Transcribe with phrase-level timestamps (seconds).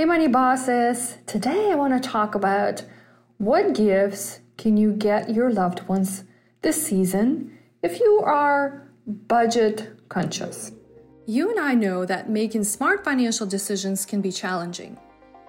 [0.00, 1.16] Hey, money bosses.
[1.26, 2.84] Today I want to talk about
[3.38, 6.22] what gifts can you get your loved ones
[6.62, 10.70] this season if you are budget conscious.
[11.26, 14.96] You and I know that making smart financial decisions can be challenging.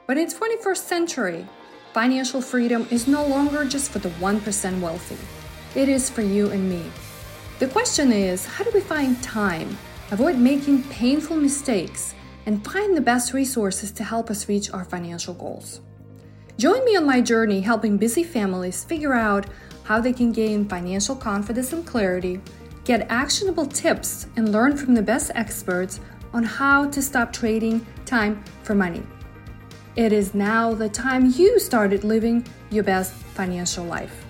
[0.07, 1.47] But in 21st century,
[1.93, 5.79] financial freedom is no longer just for the 1% wealthy.
[5.79, 6.81] It is for you and me.
[7.59, 9.77] The question is, how do we find time,
[10.09, 12.15] avoid making painful mistakes,
[12.49, 15.81] and find the best resources to help us reach our financial goals.
[16.57, 19.45] Join me on my journey helping busy families figure out
[19.83, 22.41] how they can gain financial confidence and clarity,
[22.85, 25.99] get actionable tips, and learn from the best experts
[26.33, 29.03] on how to stop trading time for money.
[29.95, 34.25] It is now the time you started living your best financial life.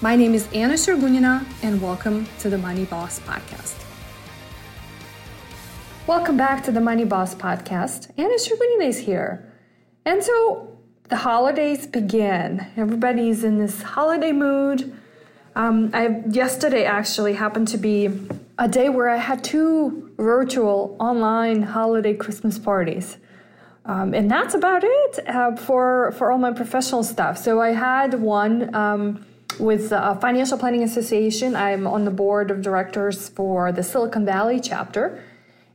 [0.00, 3.83] My name is Anna Sergunina, and welcome to the Money Boss Podcast.
[6.06, 8.10] Welcome back to the Money Boss podcast.
[8.18, 9.50] Anna Sergunina is here.
[10.04, 12.66] And so the holidays begin.
[12.76, 14.94] Everybody's in this holiday mood.
[15.56, 18.10] Um, I yesterday actually happened to be
[18.58, 23.16] a day where I had two virtual online holiday Christmas parties.
[23.86, 27.38] Um, and that's about it uh, for for all my professional stuff.
[27.38, 29.24] So I had one um,
[29.58, 31.56] with the Financial Planning Association.
[31.56, 35.24] I'm on the board of directors for the Silicon Valley chapter.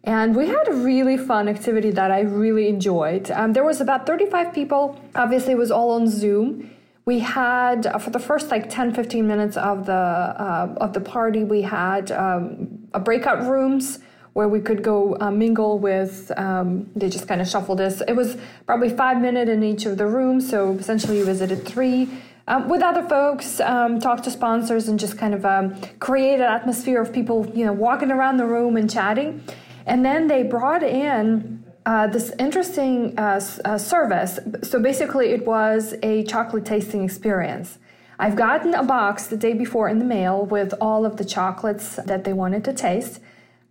[0.03, 3.29] And we had a really fun activity that I really enjoyed.
[3.31, 4.99] Um, there was about 35 people.
[5.15, 6.71] Obviously, it was all on Zoom.
[7.05, 11.01] We had uh, for the first like 10, 15 minutes of the uh, of the
[11.01, 13.99] party, we had um, a breakout rooms
[14.33, 16.31] where we could go uh, mingle with.
[16.37, 18.01] Um, they just kind of shuffled us.
[18.07, 22.09] It was probably five minutes in each of the rooms, so essentially you visited three.
[22.47, 26.49] Um, with other folks, um, talk to sponsors, and just kind of um, create an
[26.59, 29.43] atmosphere of people, you know, walking around the room and chatting.
[29.89, 34.39] And then they brought in uh, this interesting uh, uh, service.
[34.61, 37.79] So basically, it was a chocolate tasting experience.
[38.19, 41.95] I've gotten a box the day before in the mail with all of the chocolates
[41.95, 43.19] that they wanted to taste.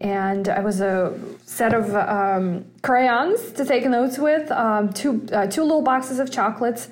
[0.00, 5.47] And I was a set of um, crayons to take notes with, um, two, uh,
[5.47, 6.88] two little boxes of chocolates,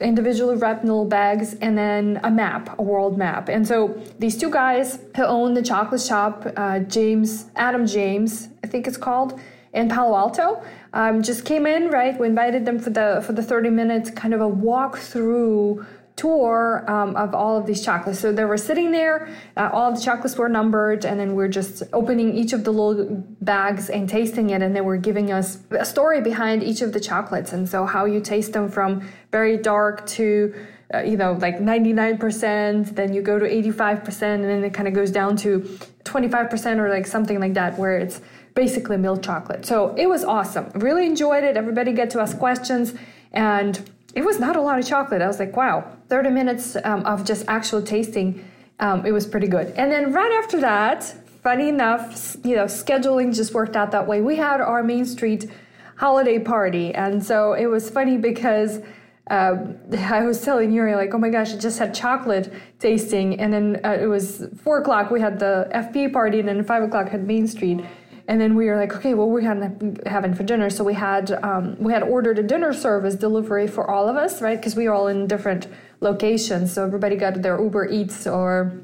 [0.00, 3.48] individually wrapped little bags, and then a map, a world map.
[3.48, 8.66] And so these two guys who own the chocolate shop, uh, James, Adam James, I
[8.66, 9.40] think it's called,
[9.72, 10.62] in Palo Alto,
[10.94, 11.88] um, just came in.
[11.88, 15.84] Right, we invited them for the for the thirty minutes kind of a walk through
[16.16, 18.20] tour um, of all of these chocolates.
[18.20, 21.48] So they were sitting there, uh, all of the chocolates were numbered, and then we're
[21.48, 25.58] just opening each of the little bags and tasting it, and they were giving us
[25.70, 29.58] a story behind each of the chocolates, and so how you taste them from very
[29.58, 30.54] dark to
[30.94, 34.94] uh, you know like 99% then you go to 85% and then it kind of
[34.94, 35.60] goes down to
[36.04, 38.20] 25% or like something like that where it's
[38.54, 39.66] basically milk chocolate.
[39.66, 40.70] So it was awesome.
[40.76, 41.56] Really enjoyed it.
[41.56, 42.94] Everybody get to ask questions
[43.32, 45.22] and it was not a lot of chocolate.
[45.22, 48.44] I was like, wow, 30 minutes um, of just actual tasting.
[48.80, 49.68] Um, it was pretty good.
[49.76, 51.04] And then right after that,
[51.42, 54.20] funny enough, you know, scheduling just worked out that way.
[54.20, 55.50] We had our Main Street
[55.96, 56.94] holiday party.
[56.94, 58.80] And so it was funny because
[59.28, 63.40] um, I was telling Yuri, like, oh my gosh, I just had chocolate tasting.
[63.40, 66.82] And then uh, it was four o'clock, we had the FP party, and then five
[66.82, 67.84] o'clock had Main Street
[68.28, 70.68] and then we were like, okay, well, we're having for dinner.
[70.68, 74.42] So we had um, we had ordered a dinner service delivery for all of us,
[74.42, 74.58] right?
[74.58, 75.68] Because we were all in different
[76.00, 78.80] locations, so everybody got their Uber Eats or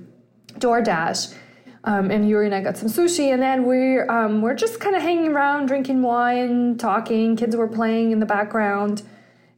[0.55, 1.35] DoorDash.
[1.85, 4.95] Um, and Yuri and I got some sushi, and then we're um, we're just kind
[4.95, 7.35] of hanging around, drinking wine, talking.
[7.35, 9.03] Kids were playing in the background,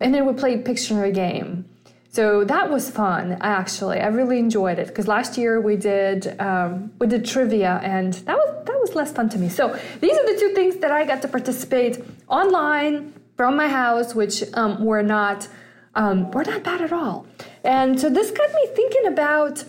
[0.01, 1.67] and then we played Pictionary game.
[2.15, 3.99] So that was fun, actually.
[3.99, 8.37] I really enjoyed it because last year we did um, we did trivia, and that
[8.37, 9.49] was that was less fun to me.
[9.49, 14.15] So these are the two things that I got to participate online from my house,
[14.15, 15.49] which um, were not
[15.97, 17.27] um, were not bad at all.
[17.65, 19.65] And so this got me thinking about.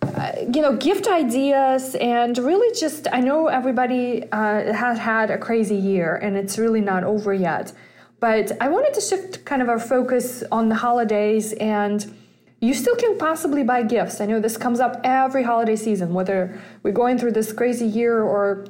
[0.00, 5.36] Uh, you know, gift ideas, and really just I know everybody uh, has had a
[5.36, 7.72] crazy year, and it's really not over yet.
[8.20, 12.14] But I wanted to shift kind of our focus on the holidays and
[12.60, 14.20] you still can possibly buy gifts.
[14.20, 18.22] I know this comes up every holiday season, whether we're going through this crazy year
[18.22, 18.66] or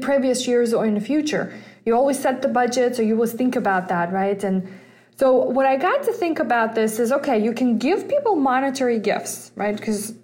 [0.00, 1.52] previous years or in the future.
[1.86, 4.42] You always set the budget, so you always think about that, right?
[4.44, 4.68] And
[5.16, 8.98] so what I got to think about this is okay, you can give people monetary
[8.98, 9.74] gifts, right?
[9.74, 10.14] Because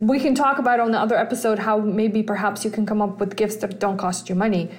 [0.00, 3.18] we can talk about on the other episode how maybe perhaps you can come up
[3.20, 4.70] with gifts that don't cost you money.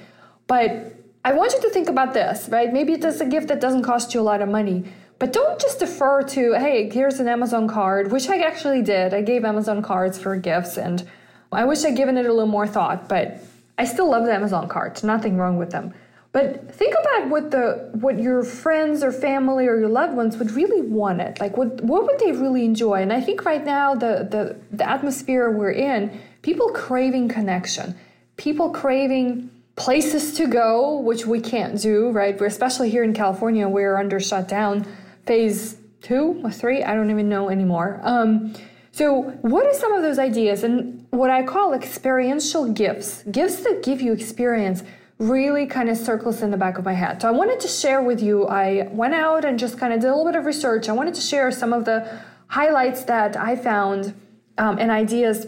[0.46, 2.74] But I want you to think about this, right?
[2.74, 4.86] Maybe it's a gift that doesn't cost you a lot of money,
[5.20, 9.14] but don't just defer to, hey, here's an Amazon card, which I actually did.
[9.14, 11.08] I gave Amazon cards for gifts, and
[11.52, 13.38] I wish I'd given it a little more thought, but
[13.78, 15.94] I still love the Amazon cards, nothing wrong with them.
[16.32, 20.52] But think about what the what your friends or family or your loved ones would
[20.52, 21.42] really want it.
[21.42, 23.02] Like what what would they really enjoy?
[23.02, 27.98] And I think right now the the, the atmosphere we're in, people craving connection,
[28.38, 32.40] people craving places to go, which we can't do, right?
[32.40, 34.86] We're especially here in California, we're under shutdown
[35.26, 36.84] phase two or three.
[36.84, 38.00] I don't even know anymore.
[38.04, 38.54] Um,
[38.92, 40.64] so, what are some of those ideas?
[40.64, 44.84] And what I call experiential gifts, gifts that give you experience
[45.22, 47.22] really kind of circles in the back of my head.
[47.22, 50.08] So I wanted to share with you, I went out and just kind of did
[50.08, 50.90] a little bit of research.
[50.90, 54.16] I wanted to share some of the highlights that I found
[54.58, 55.46] um, and ideas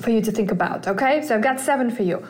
[0.00, 0.86] for you to think about.
[0.86, 2.24] Okay, so I've got seven for you.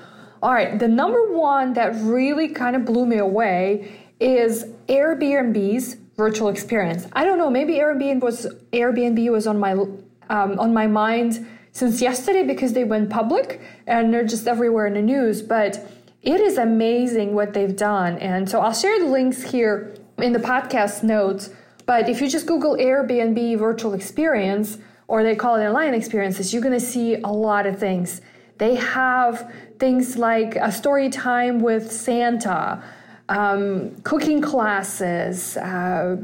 [0.45, 6.51] All right, the number one that really kind of blew me away is Airbnb's virtual
[6.51, 7.07] experience.
[7.15, 12.03] I don't know, maybe Airbnb was Airbnb was on my um, on my mind since
[12.03, 16.59] yesterday because they went public and they're just everywhere in the news, but it is
[16.59, 18.19] amazing what they've done.
[18.19, 21.49] And so I'll share the links here in the podcast notes.
[21.87, 24.77] But if you just Google Airbnb virtual experience,
[25.09, 28.21] or they call it online experiences, you're going to see a lot of things.
[28.59, 32.83] They have things like a story time with Santa,
[33.29, 36.17] um, cooking classes, uh,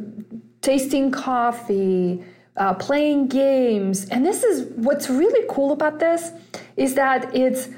[0.60, 2.24] tasting coffee,
[2.56, 4.08] uh, playing games.
[4.08, 6.32] And this is what's really cool about this
[6.76, 7.68] is that it's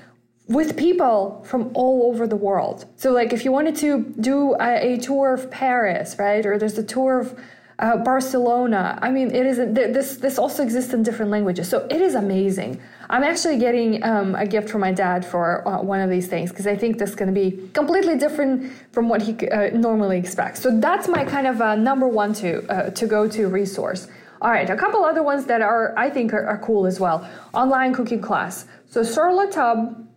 [0.48, 2.86] with people from all over the world.
[2.96, 6.78] So, like, if you wanted to do a, a tour of Paris, right, or there's
[6.78, 7.40] a tour of
[7.78, 8.98] uh, Barcelona.
[9.02, 10.16] I mean, it is this.
[10.16, 12.80] This also exists in different languages, so it is amazing.
[13.12, 16.50] I'm actually getting um, a gift from my dad for uh, one of these things
[16.50, 20.18] because I think this is going to be completely different from what he uh, normally
[20.18, 20.62] expects.
[20.62, 24.08] So that's my kind of uh, number one to uh, to go to resource.
[24.40, 27.28] All right, a couple other ones that are I think are, are cool as well.
[27.52, 28.66] Online cooking class.
[28.86, 30.08] So Sur La Table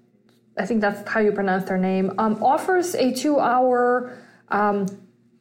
[0.57, 4.17] I think that's how you pronounce their name, um, offers a two hour
[4.49, 4.87] um,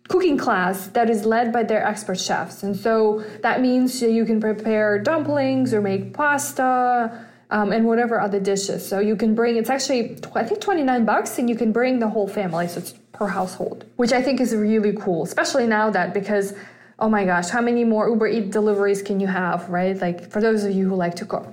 [0.09, 2.65] cooking class that is led by their expert chefs.
[2.65, 7.27] And so that means you can prepare dumplings or make pasta.
[7.51, 8.89] Um, and whatever other dishes.
[8.89, 12.09] So you can bring, it's actually, I think 29 bucks, and you can bring the
[12.09, 12.67] whole family.
[12.69, 16.55] So it's per household, which I think is really cool, especially now that because
[16.99, 20.01] oh my gosh, how many more Uber Eat deliveries can you have, right?
[20.01, 21.47] Like for those of you who like to cook.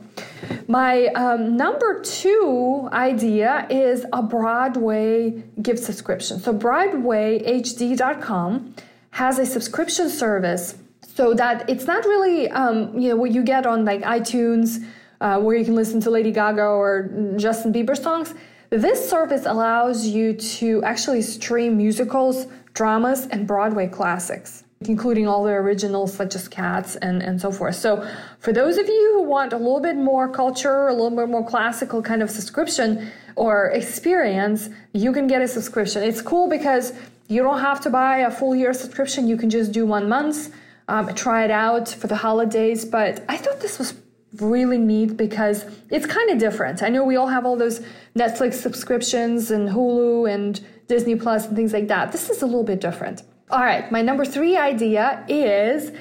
[0.68, 6.40] My um, number two idea is a Broadway gift subscription.
[6.40, 8.76] So, BroadwayHD.com
[9.12, 10.76] has a subscription service
[11.16, 14.86] so that it's not really, um, you know, what you get on like iTunes,
[15.22, 18.34] uh, where you can listen to Lady Gaga or Justin Bieber songs.
[18.70, 25.52] This service allows you to actually stream musicals, dramas, and Broadway classics including all the
[25.52, 27.76] originals such as cats and, and so forth.
[27.76, 28.08] So
[28.40, 31.46] for those of you who want a little bit more culture, a little bit more
[31.46, 36.04] classical kind of subscription or experience, you can get a subscription.
[36.04, 36.94] It's cool because
[37.28, 39.28] you don't have to buy a full year subscription.
[39.28, 40.54] You can just do one month,
[40.88, 42.84] um, try it out for the holidays.
[42.84, 43.94] But I thought this was
[44.38, 46.82] really neat because it's kind of different.
[46.82, 47.82] I know we all have all those
[48.16, 52.12] Netflix subscriptions and Hulu and Disney Plus and things like that.
[52.12, 53.24] This is a little bit different.
[53.50, 55.92] All right, my number three idea is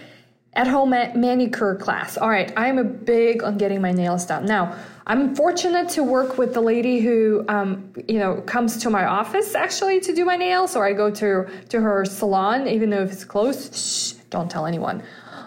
[0.52, 2.16] at home manicure class.
[2.16, 4.46] All right, I'm a big on getting my nails done.
[4.46, 4.76] Now,
[5.06, 9.54] I'm fortunate to work with the lady who, um, you know, comes to my office
[9.54, 13.12] actually to do my nails, or I go to to her salon, even though if
[13.12, 13.74] it's closed.
[13.74, 15.02] Shh, don't tell anyone.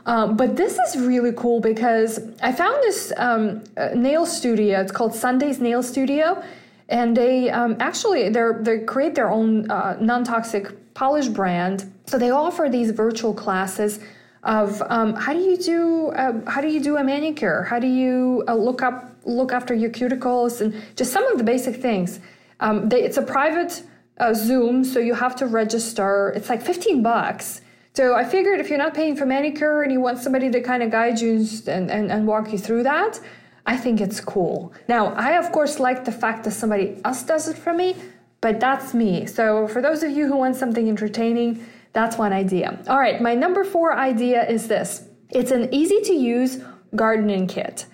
[0.05, 3.63] Um, but this is really cool because I found this um,
[3.95, 4.81] nail studio.
[4.81, 6.43] It's called Sunday's Nail Studio,
[6.89, 11.91] and they um, actually they they create their own uh, non-toxic polish brand.
[12.05, 13.99] So they offer these virtual classes
[14.43, 17.63] of um, how do you do uh, how do you do a manicure?
[17.63, 21.43] How do you uh, look up look after your cuticles and just some of the
[21.43, 22.19] basic things.
[22.59, 23.83] Um, they, it's a private
[24.17, 26.33] uh, Zoom, so you have to register.
[26.35, 27.61] It's like fifteen bucks.
[27.93, 30.81] So I figured if you're not paying for manicure and you want somebody to kind
[30.81, 33.19] of guide you and, and, and walk you through that,
[33.65, 34.73] I think it's cool.
[34.87, 37.95] Now, I of course like the fact that somebody else does it for me,
[38.41, 39.25] but that's me.
[39.27, 42.83] So for those of you who want something entertaining, that's one idea.
[42.87, 46.59] All right, my number four idea is this it's an easy to use
[46.95, 47.85] gardening kit.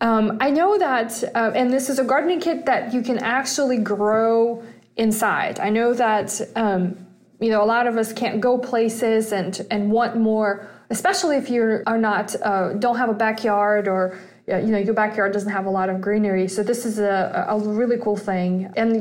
[0.00, 3.78] Um, I know that, uh, and this is a gardening kit that you can actually
[3.78, 4.62] grow
[4.96, 5.60] inside.
[5.60, 7.03] I know that um,
[7.44, 11.50] you know a lot of us can't go places and and want more, especially if
[11.50, 15.66] you are not uh, don't have a backyard or you know your backyard doesn't have
[15.66, 16.48] a lot of greenery.
[16.48, 18.72] So this is a, a really cool thing.
[18.76, 18.96] And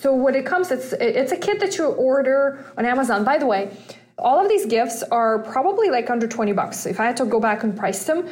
[0.00, 2.40] so when it comes it's it's a kit that you order
[2.76, 3.24] on amazon.
[3.24, 3.70] By the way
[4.18, 6.86] all of these gifts are probably like under 20 bucks.
[6.86, 8.28] If i had to go back and price them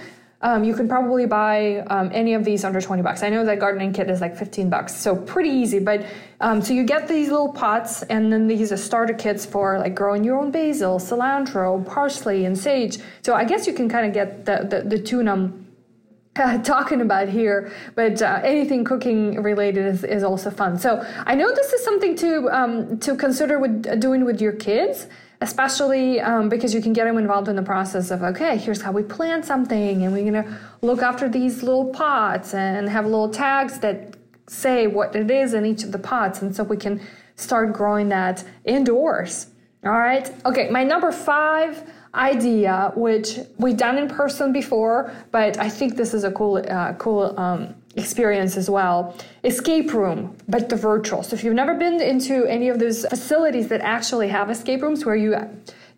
[0.47, 3.25] um, you can probably buy um, any of these under 20 bucks.
[3.25, 5.81] I know that gardening kit is like 15 bucks, so pretty easy.
[5.81, 6.07] But
[6.41, 9.97] um, so you get these little pots, and then these are starter kits for like
[9.97, 12.99] growing your own basil, cilantro, parsley, and sage.
[13.23, 15.67] So I guess you can kind of get the, the, the I'm
[16.37, 20.79] uh, talking about here, but uh, anything cooking related is, is also fun.
[20.79, 25.09] So I know this is something to um, to consider with doing with your kids
[25.41, 28.93] especially um, because you can get them involved in the process of okay here's how
[28.93, 33.29] we plant something and we're going to look after these little pots and have little
[33.29, 34.17] tags that
[34.47, 37.01] say what it is in each of the pots and so we can
[37.35, 39.49] start growing that indoors.
[39.85, 40.33] All right?
[40.47, 46.15] Okay my number five idea which we've done in person before but i think this
[46.15, 49.17] is a cool uh, cool um, experience as well.
[49.45, 51.23] Escape room, but the virtual.
[51.23, 55.05] So if you've never been into any of those facilities that actually have escape rooms
[55.05, 55.37] where you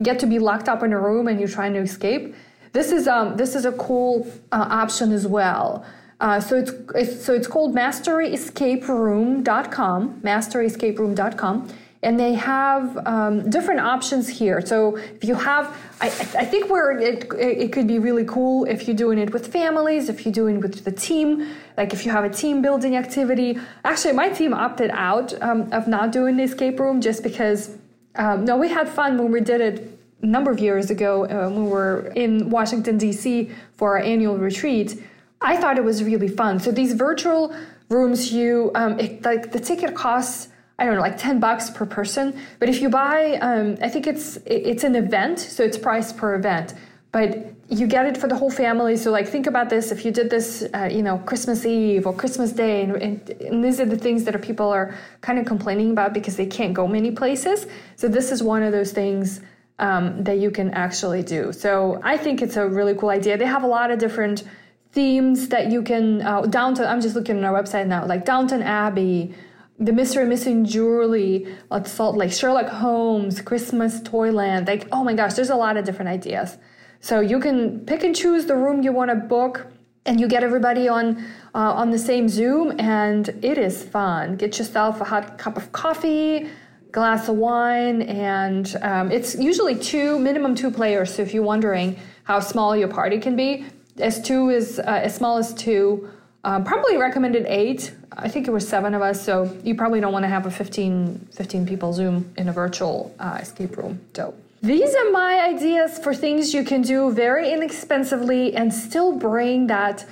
[0.02, 2.35] get to be locked up in a room and you're trying to escape,
[2.73, 5.85] this is um, this is a cool uh, option as well.
[6.21, 11.69] Uh, so it's, it's so it's called mysteryescaperoom.com, mysteryescaperoom.com
[12.02, 14.64] and they have um, different options here.
[14.64, 18.87] So if you have, I, I think where it, it could be really cool if
[18.87, 22.12] you're doing it with families, if you're doing it with the team, like if you
[22.12, 23.59] have a team building activity.
[23.85, 27.76] Actually, my team opted out um, of not doing the escape room just because.
[28.14, 31.49] Um, no, we had fun when we did it a number of years ago uh,
[31.49, 33.50] when we were in Washington D.C.
[33.75, 35.00] for our annual retreat.
[35.40, 36.59] I thought it was really fun.
[36.59, 37.55] So these virtual
[37.88, 41.85] rooms, you um, it, like the ticket costs I don't know, like 10 bucks per
[41.85, 42.40] person.
[42.61, 46.35] But if you buy, um, I think it's it's an event, so it's priced per
[46.37, 46.75] event.
[47.11, 48.97] But you get it for the whole family.
[48.97, 52.12] So like think about this: if you did this, uh, you know, Christmas Eve or
[52.12, 55.90] Christmas Day, and, and, and these are the things that people are kind of complaining
[55.90, 57.66] about because they can't go many places.
[57.97, 59.40] So this is one of those things.
[59.80, 61.52] Um, that you can actually do.
[61.52, 63.38] So I think it's a really cool idea.
[63.38, 64.42] They have a lot of different
[64.90, 66.85] themes that you can uh, Downton.
[66.85, 69.37] I'm just looking on our website now, like Downton Abbey,
[69.78, 74.66] the mystery missing jewelry at Salt Lake, Sherlock Holmes, Christmas Toyland.
[74.66, 76.58] Like, oh my gosh, there's a lot of different ideas.
[77.00, 79.68] So you can pick and choose the room you want to book,
[80.04, 81.23] and you get everybody on
[81.54, 84.37] uh, on the same Zoom, and it is fun.
[84.37, 86.49] Get yourself a hot cup of coffee,
[86.90, 91.14] glass of wine, and um, it's usually two minimum two players.
[91.14, 93.66] So if you're wondering how small your party can be,
[93.99, 96.11] as two is uh, as small as two.
[96.49, 100.12] Um, probably recommended eight I think it was seven of us, so you probably don't
[100.12, 104.00] want to have a 15, 15 people Zoom in a virtual uh, escape room.
[104.14, 109.69] So these are my ideas for things you can do very inexpensively and still bring
[109.69, 110.05] that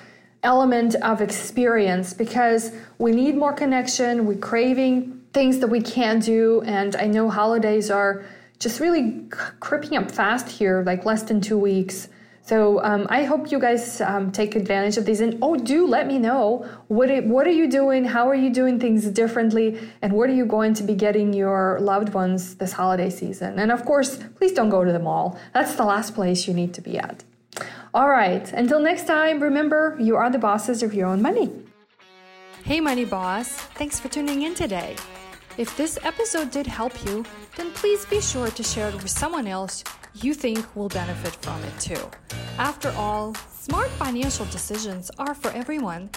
[0.45, 6.63] element of experience because we need more connection, we're craving things that we can't do,
[6.65, 8.25] and I know holidays are
[8.61, 9.25] just really
[9.59, 12.09] creeping up fast here, like less than two weeks.
[12.47, 15.21] So um, I hope you guys um, take advantage of these.
[15.21, 18.05] And oh, do let me know what it, what are you doing?
[18.05, 19.81] How are you doing things differently?
[20.01, 23.59] And what are you going to be getting your loved ones this holiday season?
[23.59, 25.37] And of course, please don't go to the mall.
[25.55, 27.25] That's the last place you need to be at.
[27.93, 28.53] All right.
[28.53, 31.51] Until next time, remember you are the bosses of your own money.
[32.63, 33.49] Hey, Money Boss.
[33.75, 34.95] Thanks for tuning in today.
[35.59, 37.25] If this episode did help you,
[37.57, 39.83] then please be sure to share it with someone else
[40.23, 42.11] you think will benefit from it too.
[42.59, 46.11] After all, smart financial decisions are for everyone.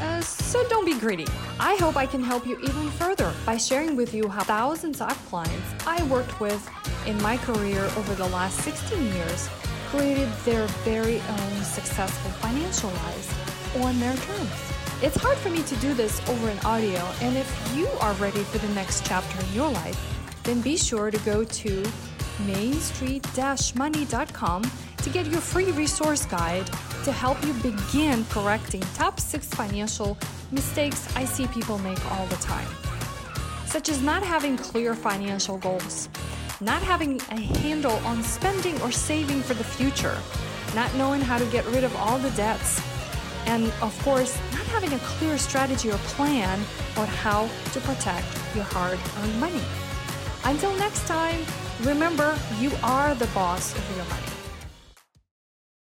[0.00, 1.26] Uh, so don't be greedy.
[1.60, 5.16] I hope I can help you even further by sharing with you how thousands of
[5.26, 6.68] clients I worked with
[7.06, 9.48] in my career over the last 16 years
[9.88, 13.34] created their very own successful financial lives
[13.76, 14.50] on their terms.
[15.02, 18.42] It's hard for me to do this over an audio, and if you are ready
[18.44, 20.00] for the next chapter in your life,
[20.44, 21.84] then be sure to go to
[22.40, 24.62] mainstreet-money.com
[24.98, 26.66] to get your free resource guide
[27.04, 30.16] to help you begin correcting top six financial
[30.50, 32.68] mistakes I see people make all the time,
[33.66, 36.08] such as not having clear financial goals,
[36.60, 40.18] not having a handle on spending or saving for the future,
[40.74, 42.80] not knowing how to get rid of all the debts,
[43.46, 46.58] and of course, not having a clear strategy or plan
[46.96, 49.60] on how to protect your hard earned money.
[50.44, 51.44] Until next time,
[51.82, 54.23] remember you are the boss of your money.